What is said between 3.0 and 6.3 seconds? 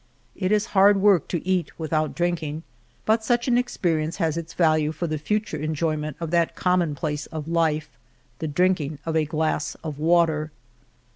but such an experience has its value for the future enjoyment